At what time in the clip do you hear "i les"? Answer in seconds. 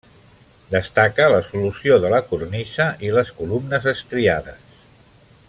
3.09-3.33